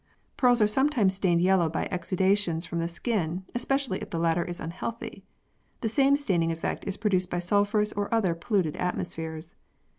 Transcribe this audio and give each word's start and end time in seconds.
Pearls 0.35 0.63
are 0.63 0.67
sometimes 0.67 1.13
stained 1.13 1.41
yellow 1.41 1.69
by 1.69 1.85
exudations 1.91 2.65
from 2.65 2.79
the 2.79 2.87
skin, 2.87 3.45
especially 3.53 3.99
if 3.99 4.09
the 4.09 4.17
latter 4.17 4.43
is 4.43 4.59
unhealthy. 4.59 5.23
The 5.81 5.89
same 5.89 6.17
staining 6.17 6.51
effect 6.51 6.87
is 6.87 6.97
produced 6.97 7.29
by 7.29 7.37
sulphurous 7.37 7.93
or 7.93 8.11
other 8.11 8.33
polluted 8.33 8.75
atmospheres. 8.77 9.53